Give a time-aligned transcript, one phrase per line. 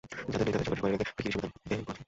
[0.31, 1.95] যাদের নেই তাদের চৌকাঠের বাইরে রেখে ভিখিরি হিসেবেই দান দেয় বড়জোর।